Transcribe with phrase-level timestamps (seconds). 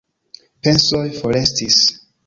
[0.69, 1.81] Pensoj forestis.